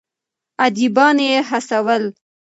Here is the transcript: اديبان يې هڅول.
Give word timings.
اديبان 0.65 1.17
يې 1.27 1.35
هڅول. 1.49 2.03